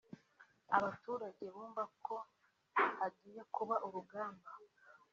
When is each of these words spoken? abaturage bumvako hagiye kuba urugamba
abaturage 0.77 1.45
bumvako 1.53 2.15
hagiye 2.99 3.41
kuba 3.55 3.75
urugamba 3.85 4.49